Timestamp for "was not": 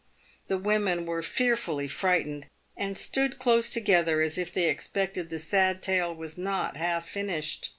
6.15-6.75